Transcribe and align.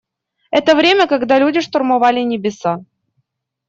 Это 0.49 0.73
время, 0.75 1.05
когда 1.05 1.37
люди 1.37 1.61
штурмовали 1.61 2.21
небеса. 2.21 2.79